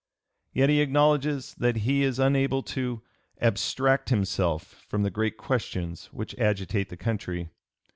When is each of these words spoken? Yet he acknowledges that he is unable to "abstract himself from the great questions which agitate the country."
Yet 0.51 0.69
he 0.69 0.81
acknowledges 0.81 1.53
that 1.59 1.75
he 1.85 2.01
is 2.01 2.17
unable 2.17 2.63
to 2.63 3.03
"abstract 3.39 4.09
himself 4.09 4.83
from 4.89 5.03
the 5.03 5.11
great 5.11 5.37
questions 5.37 6.07
which 6.07 6.33
agitate 6.39 6.89
the 6.89 6.97
country." 6.97 7.51